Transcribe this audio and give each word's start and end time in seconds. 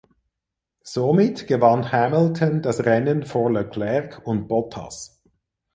Somit 0.81 1.45
gewann 1.45 1.91
Hamilton 1.91 2.63
das 2.63 2.85
Rennen 2.85 3.23
vor 3.23 3.51
Leclerc 3.51 4.19
und 4.25 4.47
Bottas. 4.47 5.21